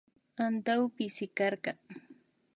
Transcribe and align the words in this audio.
Antawpi 0.45 1.05
sikarka 1.17 1.71